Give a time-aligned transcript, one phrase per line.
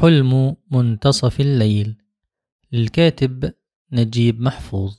[0.00, 1.96] حلم منتصف الليل.
[2.72, 3.52] للكاتب
[3.92, 4.96] نجيب محفوظ.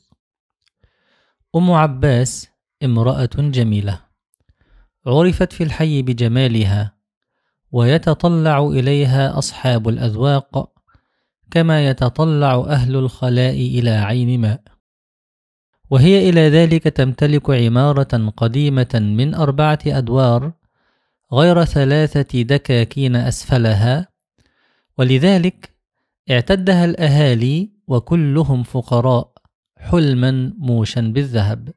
[1.56, 2.48] أم عباس
[2.83, 4.01] امرأة جميلة.
[5.05, 6.93] عرفت في الحي بجمالها
[7.71, 10.71] ويتطلع إليها أصحاب الأذواق
[11.52, 14.61] كما يتطلع أهل الخلاء إلى عين ماء.
[15.89, 20.54] وهي إلى ذلك تمتلك عمارة قديمة من أربعة أدوار
[21.34, 24.09] غير ثلاثة دكاكين أسفلها
[25.00, 25.73] ولذلك
[26.32, 29.32] اعتدها الأهالي وكلهم فقراء
[29.78, 31.69] حلما موشا بالذهب.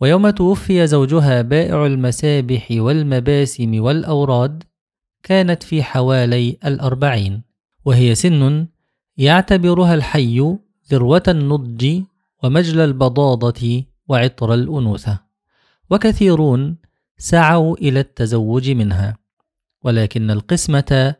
[0.00, 4.62] ويوم توفي زوجها بائع المسابح والمباسم والأوراد
[5.22, 7.42] كانت في حوالي الأربعين
[7.84, 8.66] وهي سن
[9.16, 10.56] يعتبرها الحي
[10.90, 12.02] ذروة النضج
[12.42, 15.20] ومجلى البضاضة وعطر الأنوثة
[15.90, 16.76] وكثيرون
[17.18, 19.18] سعوا إلى التزوج منها
[19.82, 21.14] ولكن القسمة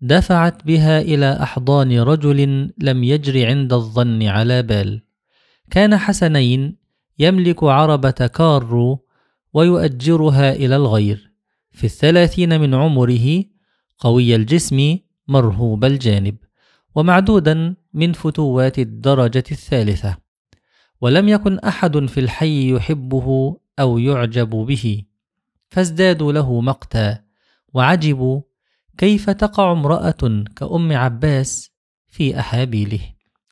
[0.00, 5.02] دفعت بها إلى أحضان رجل لم يجر عند الظن على بال.
[5.70, 6.76] كان حسنين
[7.18, 9.04] يملك عربة كارو
[9.54, 11.32] ويؤجرها إلى الغير.
[11.70, 13.44] في الثلاثين من عمره
[13.98, 14.98] قوي الجسم
[15.28, 16.36] مرهوب الجانب
[16.94, 20.16] ومعدودا من فتوات الدرجة الثالثة.
[21.00, 25.02] ولم يكن أحد في الحي يحبه أو يعجب به.
[25.68, 27.18] فازدادوا له مقتا
[27.74, 28.40] وعجبوا
[28.98, 31.70] كيف تقع امرأة كأم عباس
[32.06, 33.00] في أحابيله؟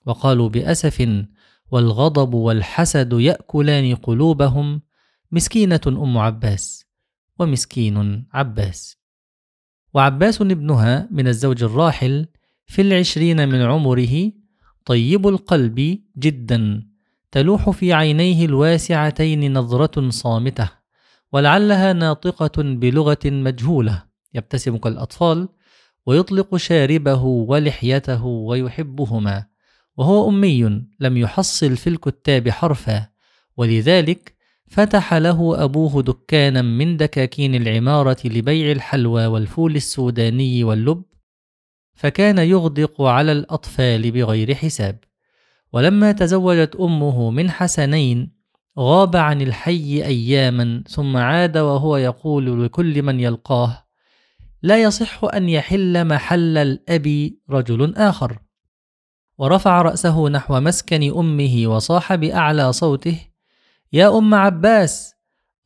[0.06, 1.24] وقالوا بأسف
[1.70, 4.82] والغضب والحسد يأكلان قلوبهم.
[5.32, 6.86] مسكينة أم عباس
[7.38, 8.96] ومسكين عباس.
[9.94, 12.26] وعباس ابنها من الزوج الراحل
[12.66, 14.32] في العشرين من عمره
[14.84, 16.88] طيب القلب جدا.
[17.32, 20.70] تلوح في عينيه الواسعتين نظرة صامتة
[21.32, 24.13] ولعلها ناطقة بلغة مجهولة.
[24.34, 25.48] يبتسم كالأطفال
[26.06, 29.46] ويطلق شاربه ولحيته ويحبهما.
[29.96, 33.08] وهو أمي لم يحصل في الكتاب حرفا.
[33.56, 34.34] ولذلك
[34.66, 41.02] فتح له أبوه دكانا من دكاكين العمارة لبيع الحلوى والفول السوداني واللب
[41.94, 44.98] فكان يغدق على الأطفال بغير حساب.
[45.72, 48.34] ولما تزوجت أمه من حسنين
[48.78, 53.83] غاب عن الحي أياما ثم عاد وهو يقول لكل من يلقاه
[54.64, 58.38] لا يصح أن يحل محل الأب رجل آخر.
[59.38, 63.18] ورفع رأسه نحو مسكن أمه وصاح بأعلى صوته
[63.92, 65.14] يا أم عباس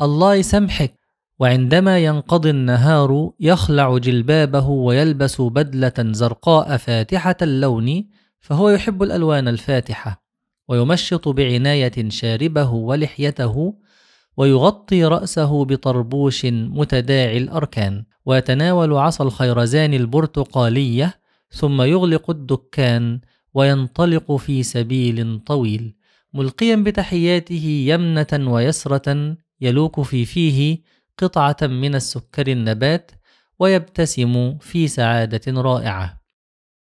[0.00, 0.94] الله يسامحك
[1.38, 8.08] وعندما ينقضي النهار يخلع جلبابه ويلبس بدلة زرقاء فاتحة اللون
[8.40, 10.22] فهو يحب الألوان الفاتحة
[10.68, 13.74] ويمشط بعناية شاربه ولحيته
[14.38, 23.20] ويغطي رأسه بطربوش متداعي الأركان ويتناول عصا الخيرزان البرتقالية ثم يغلق الدكان
[23.54, 25.94] وينطلق في سبيل طويل.
[26.34, 30.78] ملقيا بتحياته يمنة ويسرة يلوك في فيه
[31.18, 33.10] قطعة من السكر النبات
[33.58, 36.20] ويبتسم في سعادة رائعة.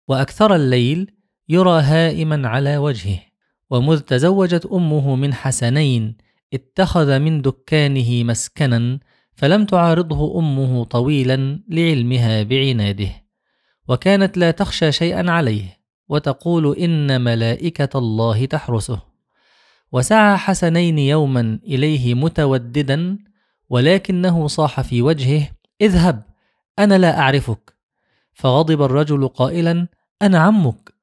[0.09, 1.11] وأكثر الليل
[1.49, 3.19] يرى هائما على وجهه
[3.71, 8.99] ومذ تزوجت أمه من حسنين اتخذ من دكانه مسكنا
[9.35, 13.11] فلم تعارضه أمه طويلا لعلمها بعناده
[13.89, 19.01] وكانت لا تخشى شيئا عليه وتقول إن ملائكة الله تحرسه.
[19.93, 23.19] وسعى حسنين يوما إليه متوددا
[23.69, 25.49] ولكنه صاح في وجهه
[25.81, 26.23] اذهب
[26.79, 27.77] أنا لا أعرفك.
[28.33, 29.89] فغضب الرجل قائلا
[30.23, 30.96] أنا عمك.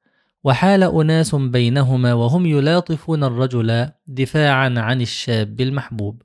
[0.44, 6.22] وحال أناس بينهما وهم يلاطفون الرجل دفاعا عن الشاب المحبوب.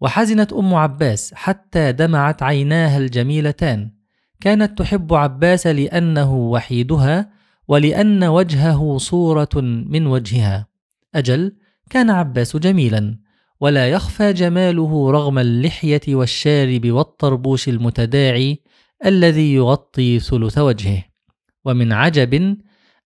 [0.00, 3.90] وحزنت أم عباس حتى دمعت عيناها الجميلتان.
[4.40, 7.30] كانت تحب عباس لأنه وحيدها
[7.68, 10.66] ولأن وجهه صورة من وجهها.
[11.14, 11.52] أجل
[11.90, 13.18] كان عباس جميلا
[13.60, 18.62] ولا يخفى جماله رغم اللحية والشارب والطربوش المتداعي
[19.06, 21.04] الذي يغطي ثلث وجهه.
[21.64, 22.56] ومن عجب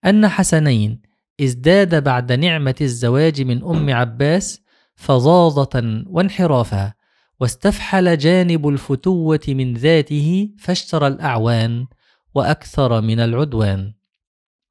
[0.05, 1.03] أن حسنين
[1.41, 4.61] ازداد بعد نعمة الزواج من أم عباس
[4.95, 6.93] فظاظة وانحرافا
[7.41, 11.87] واستفحل جانب الفتوة من ذاته فاشترى الأعوان
[12.35, 13.93] وأكثر من العدوان.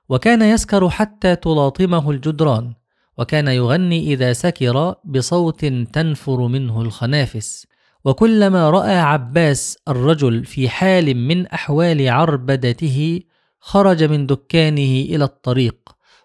[0.09, 2.73] وكان يسكر حتى تلاطمه الجدران
[3.17, 7.67] وكان يغني إذا سكر بصوت تنفر منه الخنافس.
[8.05, 13.21] وكلما رأى عباس الرجل في حال من أحوال عربدته
[13.59, 15.75] خرج من دكانه إلى الطريق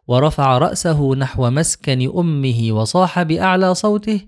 [0.07, 4.21] ورفع رأسه نحو مسكن أمه وصاح بأعلى صوته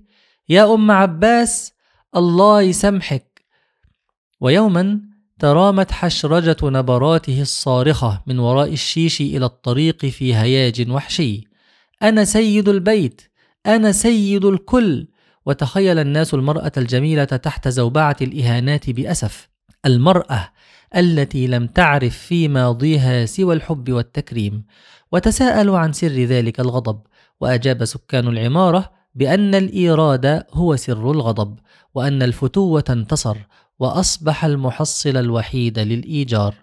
[0.48, 1.72] يا أم عباس
[2.16, 3.44] الله يسامحك.
[4.40, 5.00] ويوما
[5.38, 11.44] ترامت حشرجة نبراته الصارخة من وراء الشيش إلى الطريق في هياج وحشي.
[12.02, 13.22] أنا سيد البيت
[13.66, 15.08] أنا سيد الكل.
[15.46, 19.48] وتخيل الناس المرأة الجميلة تحت زوبعة الإهانات بأسف.
[19.86, 20.52] المرأة
[20.96, 24.64] التي لم تعرف في ماضيها سوى الحب والتكريم
[25.12, 27.00] وتساءلوا عن سر ذلك الغضب
[27.40, 31.58] وأجاب سكان العمارة بأن الإيراد هو سر الغضب
[31.94, 33.36] وأن الفتوة انتصر
[33.78, 36.54] وأصبح المحصل الوحيد للإيجار.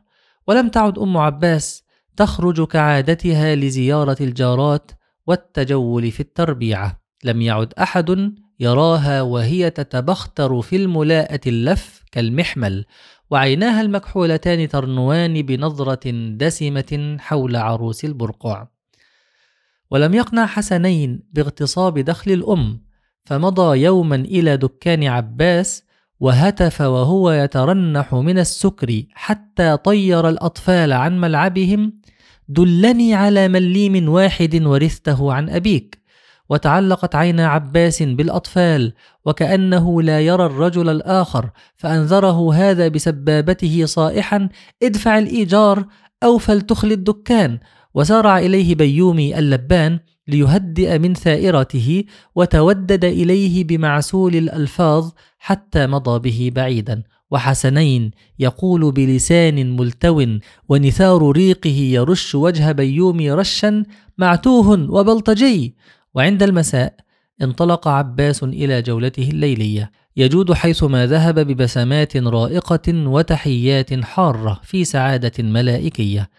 [0.48, 1.84] ولم تعد أم عباس
[2.18, 4.92] تخرج كعادتها لزيارة الجارات
[5.28, 7.02] والتجول في التربيعة.
[7.24, 12.86] لم يعد أحد يراها وهي تتبختر في الملاءة اللف كالمحمل
[13.30, 18.68] وعيناها المكحولتان ترنوان بنظرة دسمة حول عروس البرقع.
[19.92, 22.82] ولم يقنع حسنين باغتصاب دخل الأم
[23.26, 25.84] فمضى يوما إلى دكان عباس
[26.20, 31.94] وهتف وهو يترنح من السكر حتى طير الأطفال عن ملعبهم
[32.48, 36.01] دلني على مليم واحد ورثته عن أبيك.
[36.52, 38.94] وتعلقت عينا عباس بالأطفال
[39.26, 44.50] وكأنه لا يرى الرجل الآخر فأنذره هذا بسبابته صائحا
[44.84, 45.86] ادفع الإيجار
[46.24, 47.60] أو فلتخل الدكان.
[47.94, 52.04] وسارع إليه بيومي اللبان ليهدئ من ثائرته
[52.36, 55.10] وتودد إليه بمعسول الألفاظ
[55.40, 57.04] حتى مضى به بعيدا.
[57.32, 60.26] وحسنين يقول بلسان ملتو
[60.70, 63.84] ونثار ريقه يرش وجه بيومي رشا
[64.18, 65.76] معتوه وبلطجي.
[66.16, 66.96] وعند المساء
[67.42, 76.30] انطلق عباس إلى جولته الليلية يجود حيثما ذهب ببسمات رائقة وتحيات حارة في سعادة ملائكية.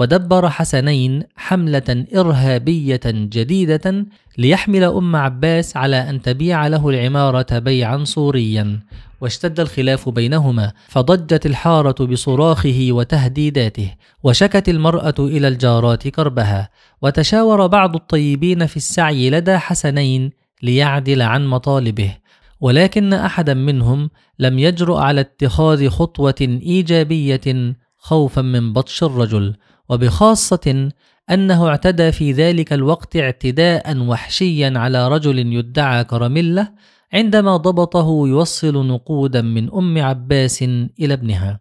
[0.00, 4.06] ودبر حسنين حملة إرهابية جديدة
[4.38, 8.80] ليحمل أم عباس على أن تبيع له العمارة بيعا صوريا.
[9.20, 16.70] واشتد الخلاف بينهما فضجت الحارة بصراخه وتهديداته وشكت المرأة إلى الجارات كربها.
[17.02, 20.30] وتشاور بعض الطيبين في السعي لدى حسنين
[20.62, 22.16] ليعدل عن مطالبه.
[22.60, 29.54] ولكن أحدا منهم لم يجرؤ على اتخاذ خطوة إيجابية خوفا من بطش الرجل.
[29.90, 30.90] وبخاصة
[31.30, 36.74] أنه اعتدى في ذلك الوقت اعتداء وحشيا على رجل يدعى كراميلا
[37.12, 40.62] عندما ضبطه يوصل نقودا من أم عباس
[41.00, 41.60] إلى ابنها.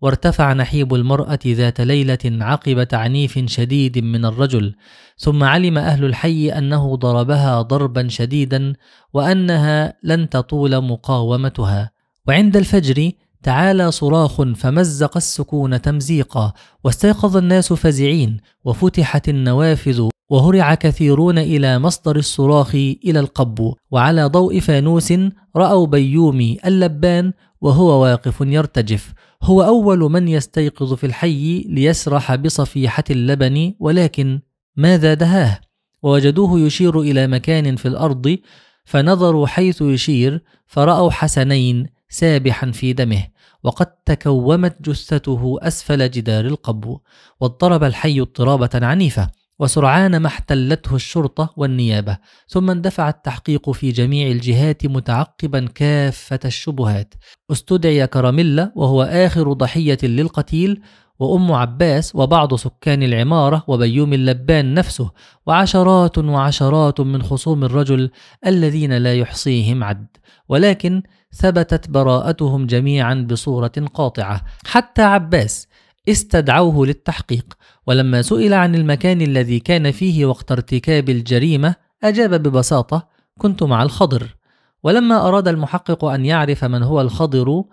[0.00, 4.74] وارتفع نحيب المرأة ذات ليلة عقب تعنيف شديد من الرجل
[5.16, 8.72] ثم علم أهل الحي أنه ضربها ضربا شديدا
[9.14, 11.90] وأنها لن تطول مقاومتها.
[12.28, 13.12] وعند الفجر
[13.42, 16.52] تعالى صراخ فمزق السكون تمزيقا
[16.84, 25.12] واستيقظ الناس فزعين وفتحت النوافذ وهرع كثيرون إلى مصدر الصراخ إلى القبو وعلى ضوء فانوس
[25.56, 29.12] رأوا بيومي اللبان وهو واقف يرتجف.
[29.42, 34.40] هو أول من يستيقظ في الحي ليسرح بصفيحة اللبن ولكن
[34.76, 35.60] ماذا دهاه؟
[36.02, 38.38] ووجدوه يشير إلى مكان في الأرض
[38.84, 43.24] فنظروا حيث يشير فرأوا حسنين سابحا في دمه
[43.62, 47.00] وقد تكومت جثته أسفل جدار القبو
[47.40, 52.18] واضطرب الحي اضطرابة عنيفة وسرعان ما احتلته الشرطة والنيابة
[52.48, 57.14] ثم اندفع التحقيق في جميع الجهات متعقبا كافة الشبهات.
[57.52, 60.82] استدعي كراميلا وهو آخر ضحية للقتيل
[61.18, 65.10] وأم عباس وبعض سكان العمارة وبيوم اللبان نفسه
[65.46, 68.10] وعشرات وعشرات من خصوم الرجل
[68.46, 70.06] الذين لا يحصيهم عد.
[70.48, 75.68] ولكن ثبتت براءتهم جميعا بصورة قاطعة حتى عباس
[76.08, 77.54] استدعوه للتحقيق
[77.86, 83.08] ولما سئل عن المكان الذي كان فيه وقت ارتكاب الجريمة أجاب ببساطة
[83.38, 84.36] كنت مع الخضر
[84.82, 87.64] ولما أراد المحقق أن يعرف من هو الخضر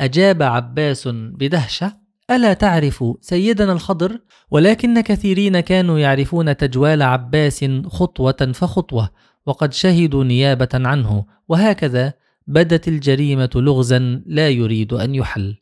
[0.00, 9.10] أجاب عباس بدهشة ألا تعرف سيدنا الخضر؟ ولكن كثيرين كانوا يعرفون تجوال عباس خطوة فخطوة
[9.46, 12.12] وقد شهدوا نيابة عنه وهكذا
[12.46, 15.56] بدت الجريمة لغزا لا يريد أن يحل.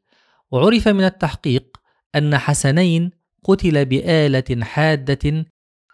[0.51, 1.77] وعرف من التحقيق
[2.15, 3.11] أن حسنين
[3.45, 5.47] قتل بآلة حادة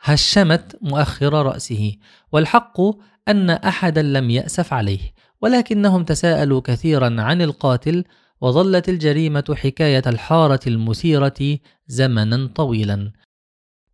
[0.03, 1.93] هشمت مؤخر رأسه
[2.33, 2.81] والحق
[3.29, 8.05] أن أحدا لم يأسف عليه ولكنهم تساءلوا كثيرا عن القاتل
[8.41, 13.13] وظلت الجريمة حكاية الحارة المثيرة زمنا طويلا.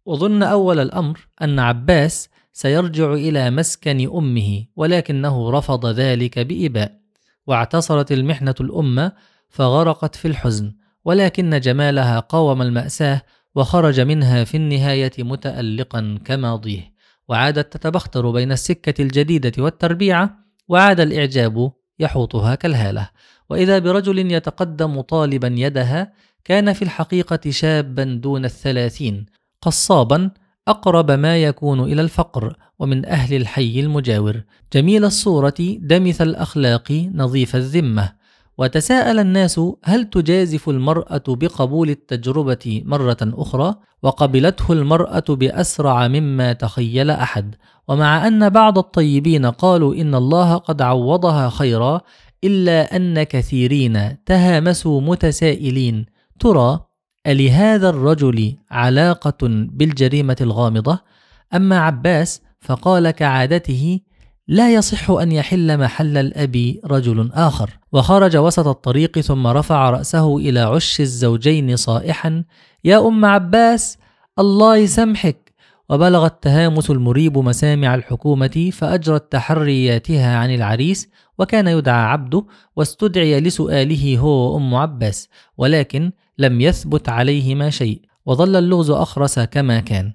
[0.04, 7.00] وظن أول الأمر أن عباس سيرجع إلى مسكن أمه ولكنه رفض ذلك بإباء
[7.46, 9.12] واعتصرت المحنة الأمة
[9.48, 10.72] فغرقت في الحزن
[11.04, 13.22] ولكن جمالها قاوم المأساة
[13.54, 16.94] وخرج منها في النهاية متألقا كماضيه.
[17.28, 23.10] وعادت تتبختر بين السكة الجديدة والتربيعة وعاد الإعجاب يحوطها كالهالة.
[23.50, 26.12] وإذا برجل يتقدم طالبا يدها
[26.44, 29.26] كان في الحقيقة شابا دون الثلاثين
[29.62, 30.30] قصابا
[30.68, 34.42] أقرب ما يكون إلى الفقر ومن أهل الحي المجاور.
[34.72, 38.12] جميل الصورة دمث الأخلاق نظيف الذمة.
[38.58, 47.54] وتساءل الناس هل تجازف المرأة بقبول التجربة مرة أخرى؟ وقبلته المرأة بأسرع مما تخيل أحد،
[47.88, 52.00] ومع أن بعض الطيبين قالوا إن الله قد عوضها خيرا،
[52.44, 56.06] إلا أن كثيرين تهامسوا متسائلين:
[56.40, 56.80] ترى
[57.26, 60.98] ألهذا الرجل علاقة بالجريمة الغامضة؟
[61.54, 64.00] أما عباس فقال كعادته:
[64.48, 67.70] لا يصح أن يحل محل الأب رجل آخر.
[67.92, 72.44] وخرج وسط الطريق ثم رفع رأسه إلى عش الزوجين صائحا
[72.84, 73.98] يا أم عباس
[74.38, 75.54] الله يسامحك.
[75.88, 84.54] وبلغ التهامس المريب مسامع الحكومة فأجرت تحرياتها عن العريس وكان يدعى عبده واستدعي لسؤاله هو
[84.54, 85.28] وأم عباس.
[85.58, 90.12] ولكن لم يثبت عليهما شيء وظل اللغز أخرس كما كان.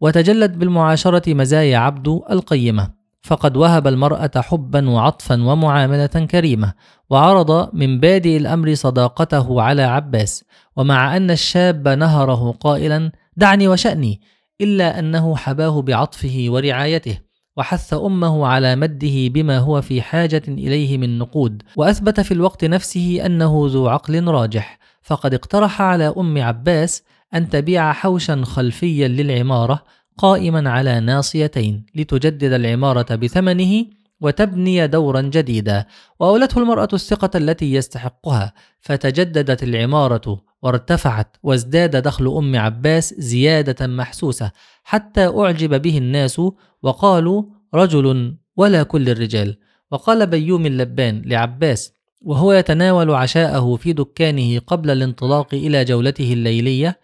[0.00, 2.90] وتجلت بالمعاشرة مزايا عبده القيمة.
[3.22, 6.72] فقد وهب المرأة حبا وعطفا ومعاملة كريمة.
[7.10, 10.44] وعرض من بادئ الأمر صداقته على عباس.
[10.76, 14.20] ومع أن الشاب نهره قائلا دعني وشأني.
[14.60, 17.18] إلا أنه حباه بعطفه ورعايته.
[17.56, 21.62] وحث أمه على مده بما هو في حاجة إليه من نقود.
[21.76, 24.78] وأثبت في الوقت نفسه أنه ذو عقل راجح.
[25.04, 27.02] فقد اقترح على أم عباس
[27.34, 29.84] أن تبيع حوشا خلفيا للعمارة
[30.18, 33.84] قائما على ناصيتين لتجدد العمارة بثمنه
[34.20, 35.86] وتبني دورا جديدا.
[36.20, 38.52] وأولته المرأة الثقة التي يستحقها.
[38.80, 44.50] فتجددت العمارة وارتفعت وازداد دخل أم عباس زيادة محسوسة
[44.84, 46.40] حتى أعجب به الناس
[46.82, 47.42] وقالوا
[47.74, 49.56] رجل ولا كل الرجال.
[49.90, 51.92] وقال بيوم اللبان لعباس
[52.24, 57.00] وهو يتناول عشاءه في دكانه قبل الانطلاق إلى جولته الليلية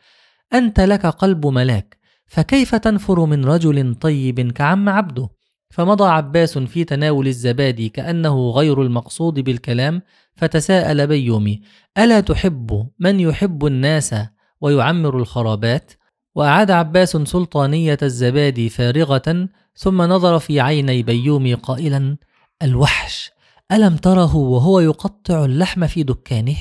[0.54, 5.28] أنت لك قلب ملاك فكيف تنفر من رجل طيب كعم عبده
[5.70, 10.02] فمضى عباس في تناول الزبادي كأنه غير المقصود بالكلام
[10.36, 11.60] فتساءل بيومي
[11.98, 14.14] ألا تحب من يحب الناس
[14.60, 15.92] ويعمر الخرابات؟
[16.34, 22.16] وأعاد عباس سلطانية الزبادي فارغة ثم نظر في عيني بيومي قائلا
[22.62, 23.30] الوحش
[23.72, 26.56] ألم تره وهو يقطع اللحم في دكانه؟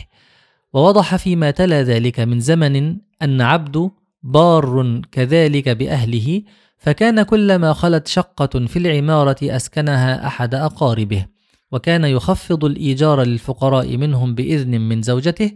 [0.73, 3.91] ووضح فيما تلا ذلك من زمن أن عبد
[4.23, 6.41] بار كذلك بأهله
[6.77, 11.25] فكان كلما خلت شقة في العمارة أسكنها أحد أقاربه
[11.71, 15.51] وكان يخفض الإيجار للفقراء منهم بإذن من زوجته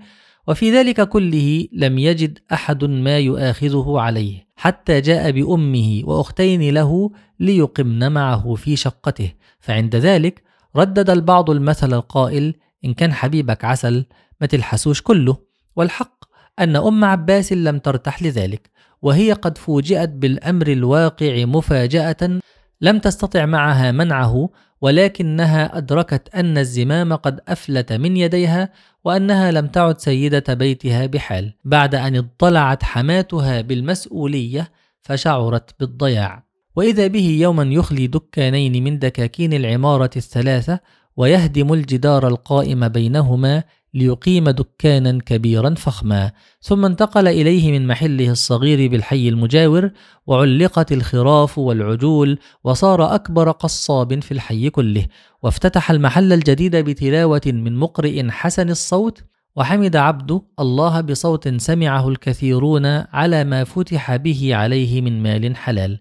[0.48, 8.12] وفي ذلك كله لم يجد أحد ما يؤاخذه عليه حتى جاء بأمه وأختين له ليقمن
[8.12, 10.44] معه في شقته فعند ذلك
[10.76, 14.06] ردد البعض المثل القائل إن كان حبيبك عسل
[14.42, 15.38] ما تلحسوش كله.
[15.76, 16.24] والحق
[16.60, 18.70] أن أم عباس لم ترتح لذلك
[19.02, 22.40] وهي قد فوجئت بالأمر الواقع مفاجأة
[22.82, 24.50] لم تستطع معها منعه
[24.82, 28.70] ولكنها أدركت أن الزمام قد أفلت من يديها
[29.04, 31.54] وأنها لم تعد سيدة بيتها بحال.
[31.66, 36.44] بعد أن اضطلعت حماتها بالمسؤولية فشعرت بالضياع.
[36.76, 40.80] وإذا به يوما يخلي دكانين من دكاكين العمارة الثلاثة
[41.18, 43.64] ويهدم الجدار القائم بينهما
[43.94, 49.92] ليقيم دكانا كبيرا فخما ثم انتقل إليه من محله الصغير بالحي المجاور
[50.28, 55.06] وعلقت الخراف والعجول وصار أكبر قصاب في الحي كله
[55.44, 59.24] وافتتح المحل الجديد بتلاوة من مقرئ حسن الصوت
[59.56, 66.00] وحمد عبد الله بصوت سمعه الكثيرون على ما فتح به عليه من مال حلال.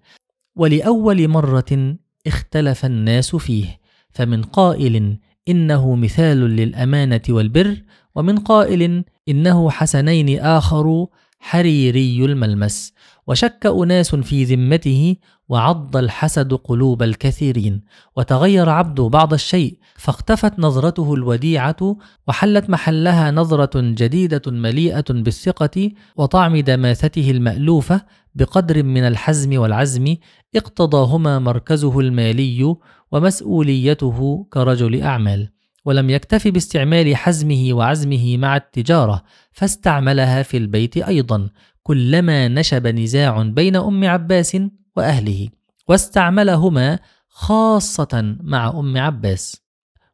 [0.56, 3.80] ولأول مرة اختلف الناس فيه
[4.10, 5.18] فمن قائل
[5.48, 7.82] إنه مثال للأمانة والبر
[8.14, 11.06] ومن قائل إنه حسنين آخر
[11.38, 12.92] حريري الملمس.
[13.26, 15.16] وشك أناس في ذمته
[15.48, 17.82] وعض الحسد قلوب الكثيرين.
[18.16, 21.96] وتغير عبده بعض الشيء فاختفت نظرته الوديعة
[22.28, 28.02] وحلت محلها نظرة جديدة مليئة بالثقة وطعم دماثته المألوفة
[28.34, 30.16] بقدر من الحزم والعزم
[30.54, 32.76] اقتضاهما مركزه المالي
[33.12, 35.48] ومسؤوليته كرجل أعمال
[35.84, 41.48] ولم يكتف باستعمال حزمه وعزمه مع التجارة فاستعملها في البيت أيضا
[41.82, 44.56] كلما نشب نزاع بين أم عباس
[44.96, 45.48] وأهله
[45.88, 49.62] واستعملهما خاصة مع أم عباس.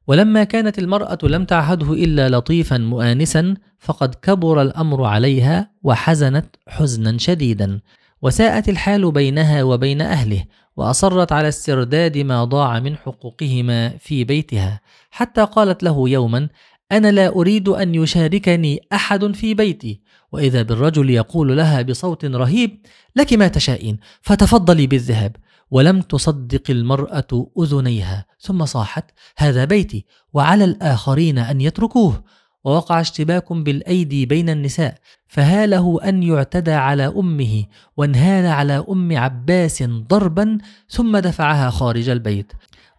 [0.07, 7.81] ولما كانت المرأة لم تعهده إلا لطيفا مؤانسا فقد كبر الأمر عليها وحزنت حزنا شديدا.
[8.23, 10.45] وساءت الحال بينها وبين أهله
[10.77, 16.49] وأصرت على استرداد ما ضاع من حقوقهما في بيتها حتى قالت له يوما
[16.93, 20.01] أنا لا أريد أن يشاركني أحد في بيتي.
[20.33, 25.37] وإذا بالرجل يقول لها بصوت رهيب لك ما تشائين فتفضلي بالذهاب.
[25.71, 32.25] ولم تصدق المرأة أذنيها ثم صاحت هذا بيتي وعلى الآخرين أن يتركوه.
[32.69, 34.95] ووقع اشتباك بالأيدي بين النساء
[35.29, 37.65] فها له أن يعتدى على أمه
[37.97, 40.59] وانهال على أم عباس ضربا
[40.91, 42.53] ثم دفعها خارج البيت.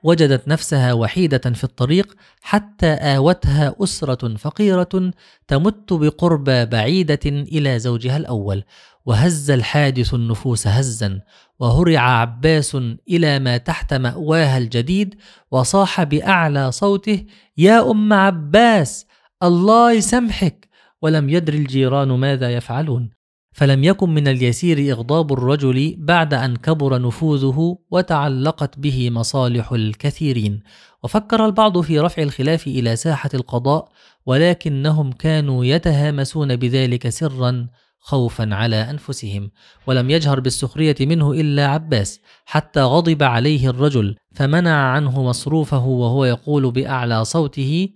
[0.04, 5.12] وجدت نفسها وحيدة في الطريق حتى آوتها أسرة فقيرة
[5.48, 8.64] تمت بقربى بعيدة إلى زوجها الأول.
[9.06, 11.22] وهز الحادث النفوس هزا
[11.60, 12.78] وهرع عباس
[13.10, 15.16] إلى ما تحت مأواها الجديد
[15.52, 17.26] وصاح بأعلى صوته
[17.58, 19.09] يا أم عباس!
[19.44, 20.70] الله يسامحك
[21.02, 23.10] ولم يدر الجيران ماذا يفعلون.
[23.54, 30.60] فلم يكن من اليسير إغضاب الرجل بعد أن كبر نفوذه وتعلقت به مصالح الكثيرين.
[31.04, 33.90] وفكر البعض في رفع الخلاف إلى ساحة القضاء
[34.26, 37.68] ولكنهم كانوا يتهامسون بذلك سرا
[38.00, 39.52] خوفا على أنفسهم.
[39.88, 46.72] ولم يجهر بالسخرية منه إلا عباس حتى غضب عليه الرجل فمنع عنه مصروفه وهو يقول
[46.72, 47.90] بأعلى صوته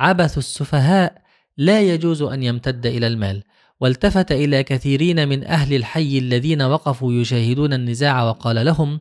[0.00, 1.22] عبث السفهاء
[1.56, 3.42] لا يجوز أن يمتد إلى المال
[3.80, 9.00] والتفت إلى كثيرين من أهل الحي الذين وقفوا يشاهدون النزاع وقال لهم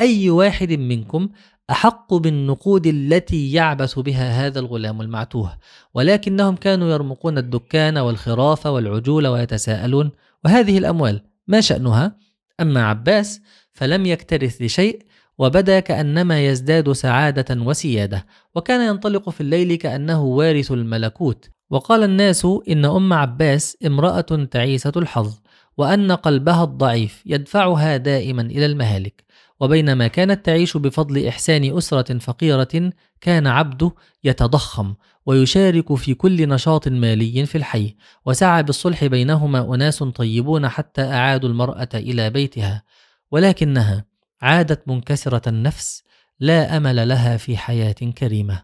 [0.00, 1.28] أي واحد منكم
[1.70, 5.58] أحق بالنقود التي يعبث بها هذا الغلام المعتوه
[5.94, 10.10] ولكنهم كانوا يرمقون الدكان والخراف والعجول ويتساءلون
[10.44, 12.16] وهذه الأموال ما شأنها؟
[12.60, 13.40] أما عباس
[13.72, 15.02] فلم يكترث لشيء
[15.40, 21.50] وبدا كأنما يزداد سعادة وسيادة وكان ينطلق في الليل كأنه وارث الملكوت.
[21.70, 25.38] وقال الناس إن أم عباس امرأة تعيسة الحظ
[25.76, 29.24] وأن قلبها الضعيف يدفعها دائما إلى المهالك.
[29.60, 33.92] وبينما كانت تعيش بفضل إحسان أسرة فقيرة كان عبده
[34.24, 34.94] يتضخم
[35.26, 37.96] ويشارك في كل نشاط مالي في الحي.
[38.26, 42.82] وسعى بالصلح بينهما أناس طيبون حتى أعادوا المرأة إلى بيتها.
[43.30, 44.09] ولكنها
[44.42, 46.02] عادت منكسرة النفس
[46.40, 48.62] لا أمل لها في حياة كريمة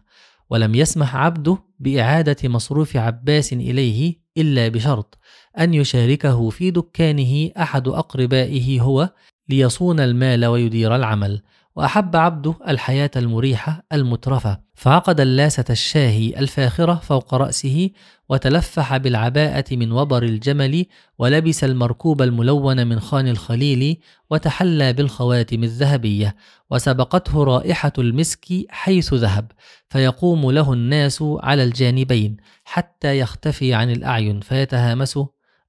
[0.49, 5.17] ولم يسمح عبده بإعادة مصروف عباس إليه إلا بشرط
[5.59, 9.09] أن يشاركه في دكانه أحد أقربائه هو
[9.49, 11.41] ليصون المال ويدير العمل
[11.75, 14.66] وأحب عبده الحياة المريحة المترفة.
[14.77, 17.89] فعقد اللاسة الشاهي الفاخرة فوق رأسه
[18.29, 20.85] وتلفح بالعباءة من وبر الجمل
[21.19, 23.97] ولبس المركوب الملون من خان الخليل
[24.29, 26.35] وتحلى بالخواتم الذهبية.
[26.71, 29.51] وسبقته رائحة المسك حيث ذهب.
[29.89, 35.25] فيقوم له الناس على الجانبين حتى يختفي عن الأعين فيتهامسوا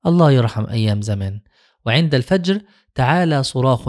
[0.07, 1.41] الله يرحم أيام زمان.
[1.87, 2.61] وعند الفجر
[2.95, 3.89] تعالى صراخ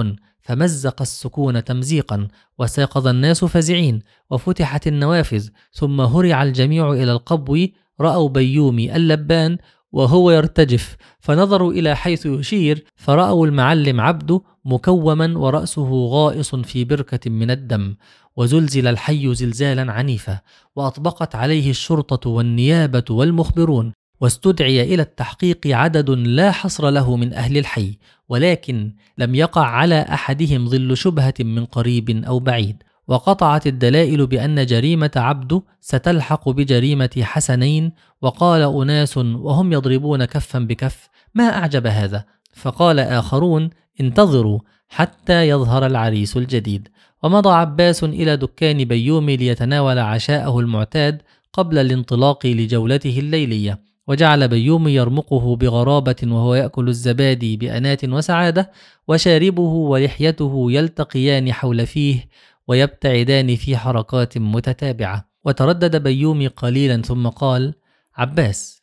[0.50, 2.28] فمزق السكون تمزيقا
[2.60, 7.68] وساقظ الناس فزعين وفتحت النوافذ ثم هرع الجميع إلى القبو
[8.02, 9.58] رأوا بيومي اللبان
[9.92, 17.52] وهو يرتجف فنظروا إلى حيث يشير فرأوا المعلم عبده مكوما ورأسه غائص في بركة من
[17.52, 17.96] الدم
[18.36, 20.40] وزلزل الحي زلزالا عنيفا
[20.76, 23.94] وأطبقت عليه الشرطة والنيابة والمخبرون.
[24.22, 27.98] واستدعي إلى التحقيق عدد لا حصر له من أهل الحي
[28.30, 32.84] ولكن لم يقع على أحدهم ظل شبهة من قريب أو بعيد.
[33.08, 41.44] وقطعت الدلائل بأن جريمة عبده ستلحق بجريمة حسنين وقال أناس وهم يضربون كفا بكف ما
[41.44, 43.70] أعجب هذا؟ فقال آخرون
[44.02, 46.88] انتظروا حتى يظهر العريس الجديد.
[47.24, 51.22] ومضى عباس إلى دكان بيومي ليتناول عشاءه المعتاد
[51.54, 53.89] قبل الانطلاق لجولته الليلية.
[54.10, 58.72] وجعل بيومي يرمقه بغرابة وهو يأكل الزبادي بأنات وسعادة
[59.08, 62.30] وشاربه ولحيته يلتقيان حول فيه
[62.68, 65.30] ويبتعدان في حركات متتابعة.
[65.46, 67.74] وتردد بيومي قليلا ثم قال
[68.16, 68.82] عباس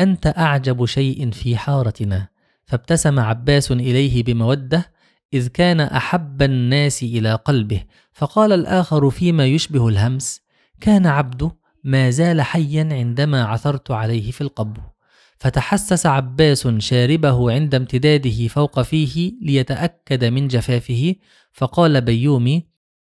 [0.00, 2.28] أنت أعجب شيء في حارتنا.
[2.64, 4.92] فابتسم عباس إليه بمودة
[5.34, 7.82] إذ كان أحب الناس إلى قلبه.
[8.12, 10.40] فقال الآخر فيما يشبه الهمس
[10.80, 14.80] كان عبده ما زال حيا عندما عثرت عليه في القبو.
[15.38, 21.14] فتحسس عباس شاربه عند امتداده فوق فيه ليتأكد من جفافه
[21.52, 22.66] فقال بيومي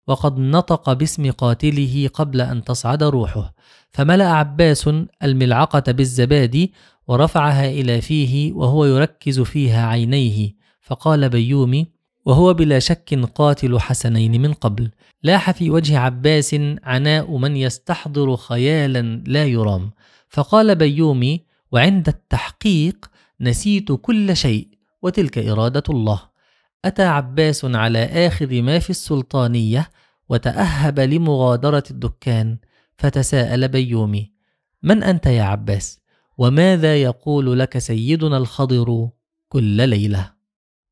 [0.07, 3.53] وقد نطق باسم قاتله قبل أن تصعد روحه.
[3.91, 4.89] فملأ عباس
[5.23, 6.73] الملعقة بالزبادي
[7.07, 10.55] ورفعها إلى فيه وهو يركز فيها عينيه.
[10.81, 11.94] فقال بيومي
[12.25, 14.91] وهو بلا شك قاتل حسنين من قبل
[15.23, 19.91] لاح في وجه عباس عناء من يستحضر خيالا لا يرام
[20.29, 23.05] فقال بيومي وعند التحقيق
[23.41, 24.67] نسيت كل شيء
[25.01, 26.21] وتلك إرادة الله
[26.85, 29.89] أتى عباس على آخذ ما في السلطانية
[30.29, 32.57] وتأهب لمغادرة الدكان
[32.97, 34.31] فتساءل بيومي
[34.83, 35.99] من أنت يا عباس؟
[36.37, 39.09] وماذا يقول لك سيدنا الخضر
[39.49, 40.34] كل ليلة؟